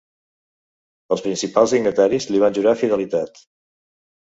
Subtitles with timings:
[1.15, 3.41] Els principals dignataris li van jurar fidelitat.